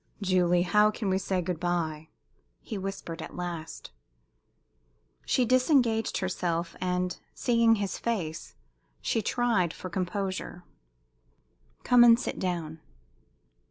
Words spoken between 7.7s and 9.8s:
his face, she tried